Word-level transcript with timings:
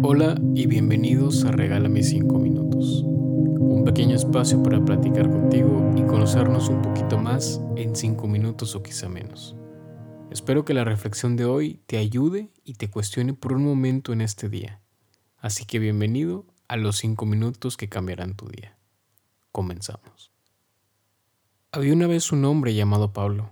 Hola 0.00 0.40
y 0.54 0.66
bienvenidos 0.68 1.44
a 1.44 1.50
Regálame 1.50 2.04
5 2.04 2.38
minutos, 2.38 3.02
un 3.02 3.82
pequeño 3.84 4.14
espacio 4.14 4.62
para 4.62 4.84
platicar 4.84 5.28
contigo 5.28 5.92
y 5.96 6.02
conocernos 6.02 6.68
un 6.68 6.82
poquito 6.82 7.18
más 7.18 7.60
en 7.74 7.96
5 7.96 8.28
minutos 8.28 8.76
o 8.76 8.82
quizá 8.82 9.08
menos. 9.08 9.56
Espero 10.30 10.64
que 10.64 10.72
la 10.72 10.84
reflexión 10.84 11.34
de 11.34 11.46
hoy 11.46 11.80
te 11.86 11.98
ayude 11.98 12.52
y 12.62 12.74
te 12.74 12.88
cuestione 12.88 13.34
por 13.34 13.52
un 13.54 13.64
momento 13.64 14.12
en 14.12 14.20
este 14.20 14.48
día. 14.48 14.80
Así 15.36 15.64
que 15.64 15.80
bienvenido 15.80 16.46
a 16.68 16.76
los 16.76 16.98
5 16.98 17.26
minutos 17.26 17.76
que 17.76 17.88
cambiarán 17.88 18.36
tu 18.36 18.46
día. 18.46 18.78
Comenzamos. 19.50 20.30
Había 21.72 21.92
una 21.92 22.06
vez 22.06 22.30
un 22.30 22.44
hombre 22.44 22.72
llamado 22.72 23.12
Pablo. 23.12 23.50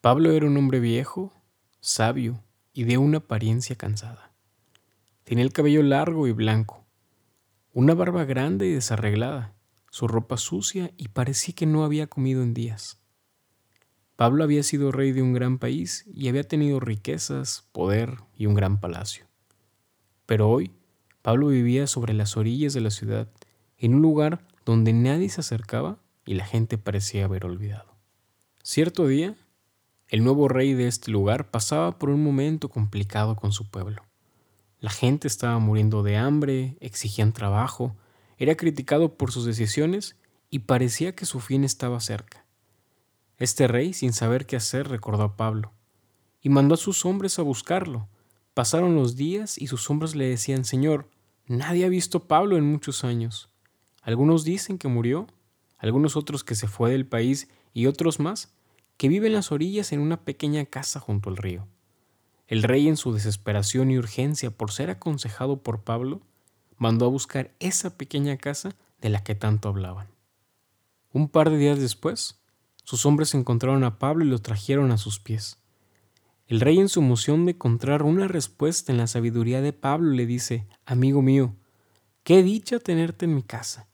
Pablo 0.00 0.30
era 0.30 0.46
un 0.46 0.56
hombre 0.56 0.78
viejo, 0.78 1.32
sabio 1.80 2.44
y 2.72 2.84
de 2.84 2.96
una 2.96 3.18
apariencia 3.18 3.74
cansada. 3.74 4.31
Tenía 5.24 5.44
el 5.44 5.52
cabello 5.52 5.82
largo 5.82 6.26
y 6.26 6.32
blanco, 6.32 6.84
una 7.72 7.94
barba 7.94 8.24
grande 8.24 8.66
y 8.66 8.72
desarreglada, 8.72 9.54
su 9.90 10.08
ropa 10.08 10.36
sucia 10.36 10.92
y 10.96 11.08
parecía 11.08 11.54
que 11.54 11.66
no 11.66 11.84
había 11.84 12.06
comido 12.06 12.42
en 12.42 12.54
días. 12.54 12.98
Pablo 14.16 14.44
había 14.44 14.62
sido 14.62 14.92
rey 14.92 15.12
de 15.12 15.22
un 15.22 15.32
gran 15.32 15.58
país 15.58 16.04
y 16.12 16.28
había 16.28 16.44
tenido 16.44 16.80
riquezas, 16.80 17.68
poder 17.72 18.18
y 18.36 18.46
un 18.46 18.54
gran 18.54 18.80
palacio. 18.80 19.26
Pero 20.26 20.48
hoy 20.48 20.72
Pablo 21.22 21.48
vivía 21.48 21.86
sobre 21.86 22.14
las 22.14 22.36
orillas 22.36 22.74
de 22.74 22.80
la 22.80 22.90
ciudad, 22.90 23.28
en 23.78 23.94
un 23.94 24.02
lugar 24.02 24.46
donde 24.64 24.92
nadie 24.92 25.28
se 25.28 25.40
acercaba 25.40 25.98
y 26.24 26.34
la 26.34 26.44
gente 26.44 26.78
parecía 26.78 27.24
haber 27.24 27.46
olvidado. 27.46 27.96
Cierto 28.62 29.06
día, 29.06 29.36
el 30.08 30.24
nuevo 30.24 30.48
rey 30.48 30.74
de 30.74 30.88
este 30.88 31.10
lugar 31.10 31.50
pasaba 31.50 31.98
por 31.98 32.10
un 32.10 32.22
momento 32.22 32.68
complicado 32.68 33.34
con 33.36 33.52
su 33.52 33.70
pueblo. 33.70 34.02
La 34.82 34.90
gente 34.90 35.28
estaba 35.28 35.60
muriendo 35.60 36.02
de 36.02 36.16
hambre, 36.16 36.76
exigían 36.80 37.32
trabajo, 37.32 37.94
era 38.36 38.56
criticado 38.56 39.14
por 39.16 39.30
sus 39.30 39.44
decisiones 39.44 40.16
y 40.50 40.58
parecía 40.58 41.14
que 41.14 41.24
su 41.24 41.38
fin 41.38 41.62
estaba 41.62 42.00
cerca. 42.00 42.44
Este 43.38 43.68
rey, 43.68 43.92
sin 43.92 44.12
saber 44.12 44.44
qué 44.44 44.56
hacer, 44.56 44.88
recordó 44.88 45.22
a 45.22 45.36
Pablo 45.36 45.72
y 46.40 46.48
mandó 46.48 46.74
a 46.74 46.78
sus 46.78 47.04
hombres 47.04 47.38
a 47.38 47.42
buscarlo. 47.42 48.08
Pasaron 48.54 48.96
los 48.96 49.14
días 49.14 49.56
y 49.56 49.68
sus 49.68 49.88
hombres 49.88 50.16
le 50.16 50.26
decían, 50.28 50.64
Señor, 50.64 51.08
nadie 51.46 51.84
ha 51.84 51.88
visto 51.88 52.18
a 52.18 52.26
Pablo 52.26 52.56
en 52.56 52.64
muchos 52.64 53.04
años. 53.04 53.50
Algunos 54.02 54.42
dicen 54.42 54.78
que 54.78 54.88
murió, 54.88 55.28
algunos 55.78 56.16
otros 56.16 56.42
que 56.42 56.56
se 56.56 56.66
fue 56.66 56.90
del 56.90 57.06
país 57.06 57.46
y 57.72 57.86
otros 57.86 58.18
más 58.18 58.52
que 58.96 59.06
viven 59.06 59.28
en 59.28 59.34
las 59.34 59.52
orillas 59.52 59.92
en 59.92 60.00
una 60.00 60.24
pequeña 60.24 60.64
casa 60.64 60.98
junto 60.98 61.30
al 61.30 61.36
río. 61.36 61.68
El 62.46 62.62
rey, 62.62 62.88
en 62.88 62.96
su 62.96 63.12
desesperación 63.12 63.90
y 63.90 63.98
urgencia 63.98 64.50
por 64.50 64.72
ser 64.72 64.90
aconsejado 64.90 65.62
por 65.62 65.82
Pablo, 65.82 66.20
mandó 66.76 67.06
a 67.06 67.10
buscar 67.10 67.52
esa 67.60 67.96
pequeña 67.96 68.36
casa 68.36 68.74
de 69.00 69.08
la 69.08 69.22
que 69.22 69.34
tanto 69.34 69.68
hablaban. 69.68 70.08
Un 71.12 71.28
par 71.28 71.50
de 71.50 71.58
días 71.58 71.78
después, 71.78 72.40
sus 72.84 73.06
hombres 73.06 73.34
encontraron 73.34 73.84
a 73.84 73.98
Pablo 73.98 74.24
y 74.24 74.28
lo 74.28 74.38
trajeron 74.40 74.90
a 74.90 74.98
sus 74.98 75.20
pies. 75.20 75.58
El 76.46 76.60
rey, 76.60 76.78
en 76.78 76.88
su 76.88 77.00
emoción 77.00 77.46
de 77.46 77.52
encontrar 77.52 78.02
una 78.02 78.28
respuesta 78.28 78.92
en 78.92 78.98
la 78.98 79.06
sabiduría 79.06 79.60
de 79.60 79.72
Pablo, 79.72 80.10
le 80.10 80.26
dice, 80.26 80.66
Amigo 80.84 81.22
mío, 81.22 81.54
qué 82.24 82.42
dicha 82.42 82.78
tenerte 82.78 83.24
en 83.24 83.34
mi 83.34 83.42
casa. 83.42 83.88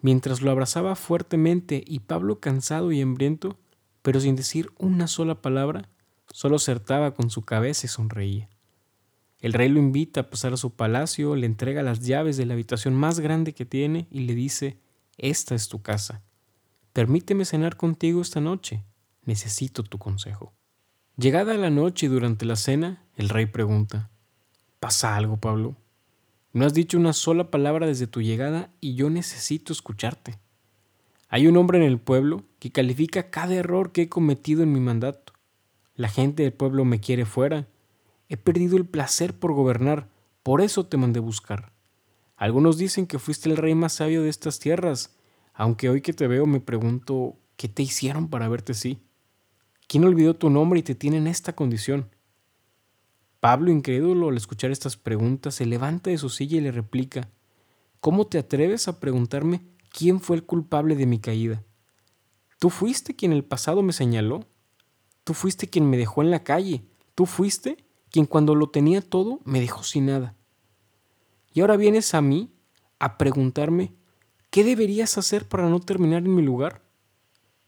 Mientras 0.00 0.42
lo 0.42 0.50
abrazaba 0.50 0.94
fuertemente 0.94 1.82
y 1.86 2.00
Pablo 2.00 2.40
cansado 2.40 2.92
y 2.92 3.00
hambriento, 3.00 3.56
pero 4.02 4.20
sin 4.20 4.36
decir 4.36 4.70
una 4.78 5.08
sola 5.08 5.40
palabra, 5.40 5.88
Solo 6.32 6.56
acertaba 6.56 7.14
con 7.14 7.30
su 7.30 7.44
cabeza 7.44 7.86
y 7.86 7.88
sonreía. 7.88 8.48
El 9.40 9.52
rey 9.52 9.68
lo 9.68 9.78
invita 9.78 10.20
a 10.20 10.30
pasar 10.30 10.52
a 10.52 10.56
su 10.56 10.74
palacio, 10.74 11.36
le 11.36 11.46
entrega 11.46 11.82
las 11.82 12.00
llaves 12.00 12.36
de 12.36 12.46
la 12.46 12.54
habitación 12.54 12.94
más 12.94 13.20
grande 13.20 13.52
que 13.52 13.66
tiene 13.66 14.06
y 14.10 14.20
le 14.20 14.34
dice, 14.34 14.78
Esta 15.18 15.54
es 15.54 15.68
tu 15.68 15.82
casa. 15.82 16.22
Permíteme 16.92 17.44
cenar 17.44 17.76
contigo 17.76 18.22
esta 18.22 18.40
noche. 18.40 18.82
Necesito 19.24 19.82
tu 19.82 19.98
consejo. 19.98 20.54
Llegada 21.16 21.54
la 21.54 21.70
noche 21.70 22.06
y 22.06 22.08
durante 22.08 22.44
la 22.46 22.56
cena, 22.56 23.04
el 23.16 23.28
rey 23.28 23.46
pregunta, 23.46 24.10
¿Pasa 24.80 25.16
algo, 25.16 25.36
Pablo? 25.38 25.76
No 26.52 26.64
has 26.64 26.72
dicho 26.72 26.96
una 26.96 27.12
sola 27.12 27.50
palabra 27.50 27.86
desde 27.86 28.06
tu 28.06 28.22
llegada 28.22 28.70
y 28.80 28.94
yo 28.94 29.10
necesito 29.10 29.72
escucharte. 29.72 30.38
Hay 31.28 31.46
un 31.46 31.56
hombre 31.56 31.78
en 31.78 31.84
el 31.84 31.98
pueblo 31.98 32.44
que 32.58 32.72
califica 32.72 33.30
cada 33.30 33.54
error 33.54 33.92
que 33.92 34.02
he 34.02 34.08
cometido 34.08 34.62
en 34.62 34.72
mi 34.72 34.80
mandato. 34.80 35.34
La 35.96 36.08
gente 36.08 36.42
del 36.42 36.52
pueblo 36.52 36.84
me 36.84 37.00
quiere 37.00 37.24
fuera. 37.24 37.66
He 38.28 38.36
perdido 38.36 38.76
el 38.76 38.86
placer 38.86 39.38
por 39.38 39.52
gobernar, 39.54 40.08
por 40.42 40.60
eso 40.60 40.86
te 40.86 40.96
mandé 40.96 41.20
buscar. 41.20 41.72
Algunos 42.36 42.76
dicen 42.76 43.06
que 43.06 43.18
fuiste 43.18 43.48
el 43.48 43.56
rey 43.56 43.74
más 43.74 43.94
sabio 43.94 44.22
de 44.22 44.28
estas 44.28 44.58
tierras, 44.58 45.16
aunque 45.54 45.88
hoy 45.88 46.02
que 46.02 46.12
te 46.12 46.26
veo 46.26 46.44
me 46.46 46.60
pregunto, 46.60 47.36
¿qué 47.56 47.68
te 47.68 47.82
hicieron 47.82 48.28
para 48.28 48.48
verte 48.48 48.72
así? 48.72 49.00
¿Quién 49.88 50.04
olvidó 50.04 50.36
tu 50.36 50.50
nombre 50.50 50.80
y 50.80 50.82
te 50.82 50.94
tiene 50.94 51.16
en 51.16 51.26
esta 51.26 51.54
condición? 51.54 52.10
Pablo, 53.40 53.70
incrédulo 53.70 54.28
al 54.28 54.36
escuchar 54.36 54.70
estas 54.70 54.96
preguntas, 54.96 55.54
se 55.54 55.64
levanta 55.64 56.10
de 56.10 56.18
su 56.18 56.28
silla 56.28 56.58
y 56.58 56.60
le 56.60 56.72
replica, 56.72 57.30
¿Cómo 58.00 58.26
te 58.26 58.38
atreves 58.38 58.86
a 58.86 59.00
preguntarme 59.00 59.62
quién 59.90 60.20
fue 60.20 60.36
el 60.36 60.44
culpable 60.44 60.94
de 60.94 61.06
mi 61.06 61.18
caída? 61.18 61.64
¿Tú 62.58 62.70
fuiste 62.70 63.16
quien 63.16 63.32
el 63.32 63.44
pasado 63.44 63.82
me 63.82 63.92
señaló? 63.92 64.46
Tú 65.26 65.34
fuiste 65.34 65.66
quien 65.66 65.90
me 65.90 65.96
dejó 65.96 66.22
en 66.22 66.30
la 66.30 66.44
calle. 66.44 66.84
Tú 67.16 67.26
fuiste 67.26 67.84
quien 68.12 68.26
cuando 68.26 68.54
lo 68.54 68.68
tenía 68.68 69.00
todo 69.00 69.40
me 69.44 69.58
dejó 69.58 69.82
sin 69.82 70.06
nada. 70.06 70.36
Y 71.52 71.62
ahora 71.62 71.76
vienes 71.76 72.14
a 72.14 72.20
mí 72.20 72.52
a 73.00 73.18
preguntarme, 73.18 73.92
¿qué 74.50 74.62
deberías 74.62 75.18
hacer 75.18 75.48
para 75.48 75.68
no 75.68 75.80
terminar 75.80 76.22
en 76.22 76.32
mi 76.32 76.42
lugar? 76.42 76.80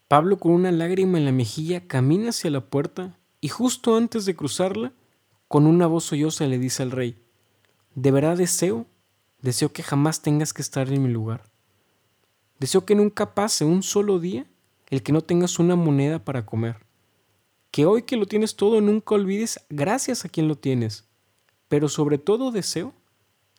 Pablo 0.07 0.39
con 0.39 0.53
una 0.53 0.71
lágrima 0.71 1.17
en 1.17 1.25
la 1.25 1.33
mejilla 1.33 1.85
camina 1.85 2.29
hacia 2.29 2.49
la 2.49 2.61
puerta 2.61 3.19
y 3.41 3.49
justo 3.49 3.97
antes 3.97 4.23
de 4.23 4.37
cruzarla, 4.37 4.93
con 5.49 5.67
una 5.67 5.85
voz 5.85 6.05
solloza 6.05 6.47
le 6.47 6.59
dice 6.59 6.83
al 6.83 6.91
rey, 6.91 7.21
de 7.93 8.11
verdad 8.11 8.37
deseo, 8.37 8.85
deseo 9.41 9.73
que 9.73 9.83
jamás 9.83 10.21
tengas 10.21 10.53
que 10.53 10.61
estar 10.61 10.87
en 10.87 11.03
mi 11.03 11.09
lugar. 11.09 11.43
Deseo 12.57 12.85
que 12.85 12.95
nunca 12.95 13.35
pase 13.35 13.65
un 13.65 13.83
solo 13.83 14.17
día 14.17 14.45
el 14.87 15.03
que 15.03 15.11
no 15.11 15.19
tengas 15.19 15.59
una 15.59 15.75
moneda 15.75 16.23
para 16.23 16.45
comer 16.45 16.87
que 17.71 17.85
hoy 17.85 18.03
que 18.03 18.17
lo 18.17 18.25
tienes 18.25 18.55
todo 18.55 18.81
nunca 18.81 19.15
olvides 19.15 19.65
gracias 19.69 20.25
a 20.25 20.29
quien 20.29 20.47
lo 20.47 20.57
tienes. 20.57 21.07
Pero 21.67 21.87
sobre 21.87 22.17
todo 22.17 22.51
deseo 22.51 22.93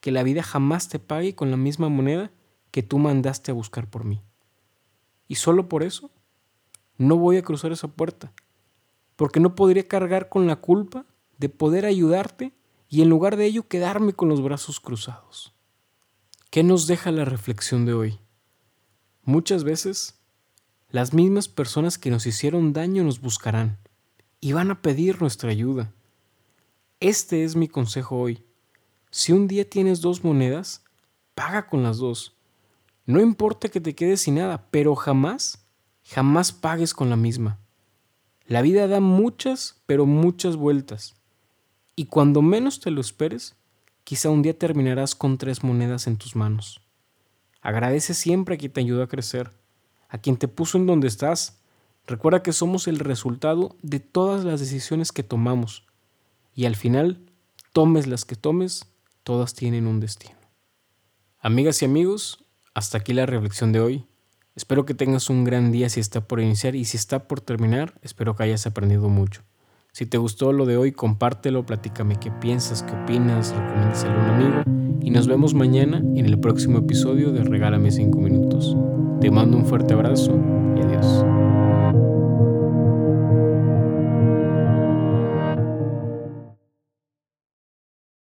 que 0.00 0.10
la 0.10 0.22
vida 0.22 0.42
jamás 0.42 0.88
te 0.88 0.98
pague 0.98 1.34
con 1.34 1.50
la 1.50 1.56
misma 1.56 1.88
moneda 1.88 2.30
que 2.70 2.82
tú 2.82 2.98
mandaste 2.98 3.50
a 3.50 3.54
buscar 3.54 3.88
por 3.88 4.04
mí. 4.04 4.20
Y 5.28 5.36
solo 5.36 5.68
por 5.68 5.82
eso 5.82 6.10
no 6.98 7.16
voy 7.16 7.36
a 7.36 7.42
cruzar 7.42 7.72
esa 7.72 7.88
puerta, 7.88 8.32
porque 9.16 9.40
no 9.40 9.54
podría 9.54 9.86
cargar 9.86 10.28
con 10.28 10.46
la 10.46 10.56
culpa 10.56 11.06
de 11.38 11.48
poder 11.48 11.86
ayudarte 11.86 12.52
y 12.88 13.02
en 13.02 13.08
lugar 13.08 13.36
de 13.36 13.46
ello 13.46 13.68
quedarme 13.68 14.12
con 14.12 14.28
los 14.28 14.42
brazos 14.42 14.80
cruzados. 14.80 15.54
¿Qué 16.50 16.64
nos 16.64 16.88
deja 16.88 17.12
la 17.12 17.24
reflexión 17.24 17.86
de 17.86 17.94
hoy? 17.94 18.18
Muchas 19.22 19.62
veces, 19.62 20.18
las 20.90 21.14
mismas 21.14 21.46
personas 21.46 21.96
que 21.96 22.10
nos 22.10 22.26
hicieron 22.26 22.72
daño 22.72 23.04
nos 23.04 23.20
buscarán 23.20 23.78
y 24.40 24.52
van 24.52 24.70
a 24.70 24.80
pedir 24.80 25.20
nuestra 25.20 25.50
ayuda. 25.50 25.92
Este 26.98 27.44
es 27.44 27.56
mi 27.56 27.68
consejo 27.68 28.16
hoy. 28.16 28.44
Si 29.10 29.32
un 29.32 29.48
día 29.48 29.68
tienes 29.68 30.00
dos 30.00 30.24
monedas, 30.24 30.84
paga 31.34 31.66
con 31.66 31.82
las 31.82 31.98
dos. 31.98 32.36
No 33.06 33.20
importa 33.20 33.68
que 33.68 33.80
te 33.80 33.94
quedes 33.94 34.22
sin 34.22 34.36
nada, 34.36 34.66
pero 34.70 34.94
jamás, 34.94 35.64
jamás 36.04 36.52
pagues 36.52 36.94
con 36.94 37.10
la 37.10 37.16
misma. 37.16 37.58
La 38.46 38.62
vida 38.62 38.88
da 38.88 39.00
muchas, 39.00 39.82
pero 39.86 40.06
muchas 40.06 40.56
vueltas. 40.56 41.14
Y 41.96 42.06
cuando 42.06 42.42
menos 42.42 42.80
te 42.80 42.90
lo 42.90 43.00
esperes, 43.00 43.56
quizá 44.04 44.30
un 44.30 44.42
día 44.42 44.58
terminarás 44.58 45.14
con 45.14 45.38
tres 45.38 45.62
monedas 45.62 46.06
en 46.06 46.16
tus 46.16 46.34
manos. 46.34 46.80
Agradece 47.60 48.14
siempre 48.14 48.54
a 48.54 48.58
quien 48.58 48.72
te 48.72 48.80
ayudó 48.80 49.02
a 49.02 49.08
crecer, 49.08 49.50
a 50.08 50.18
quien 50.18 50.36
te 50.36 50.48
puso 50.48 50.78
en 50.78 50.86
donde 50.86 51.08
estás, 51.08 51.59
Recuerda 52.06 52.42
que 52.42 52.52
somos 52.52 52.88
el 52.88 52.98
resultado 52.98 53.76
de 53.82 54.00
todas 54.00 54.44
las 54.44 54.60
decisiones 54.60 55.12
que 55.12 55.22
tomamos 55.22 55.84
y 56.54 56.66
al 56.66 56.76
final, 56.76 57.20
tomes 57.72 58.06
las 58.06 58.24
que 58.24 58.36
tomes, 58.36 58.86
todas 59.22 59.54
tienen 59.54 59.86
un 59.86 60.00
destino. 60.00 60.36
Amigas 61.40 61.82
y 61.82 61.84
amigos, 61.84 62.44
hasta 62.74 62.98
aquí 62.98 63.12
la 63.12 63.26
reflexión 63.26 63.72
de 63.72 63.80
hoy. 63.80 64.06
Espero 64.56 64.84
que 64.84 64.94
tengas 64.94 65.30
un 65.30 65.44
gran 65.44 65.70
día 65.72 65.88
si 65.88 66.00
está 66.00 66.20
por 66.26 66.40
iniciar 66.40 66.74
y 66.74 66.84
si 66.84 66.96
está 66.96 67.28
por 67.28 67.40
terminar, 67.40 67.94
espero 68.02 68.34
que 68.34 68.42
hayas 68.42 68.66
aprendido 68.66 69.08
mucho. 69.08 69.42
Si 69.92 70.06
te 70.06 70.18
gustó 70.18 70.52
lo 70.52 70.66
de 70.66 70.76
hoy, 70.76 70.92
compártelo, 70.92 71.64
platícame 71.64 72.16
qué 72.16 72.30
piensas, 72.30 72.82
qué 72.82 72.92
opinas, 72.92 73.54
recomiéndaselo 73.54 74.12
a 74.12 74.24
un 74.24 74.30
amigo 74.30 74.62
y 75.02 75.10
nos 75.10 75.26
vemos 75.26 75.54
mañana 75.54 75.98
en 75.98 76.26
el 76.26 76.38
próximo 76.38 76.78
episodio 76.78 77.32
de 77.32 77.42
Regálame 77.42 77.90
5 77.90 78.18
minutos. 78.18 78.76
Te 79.20 79.30
mando 79.30 79.56
un 79.56 79.66
fuerte 79.66 79.94
abrazo 79.94 80.38
y 80.76 80.80
adiós. 80.80 81.39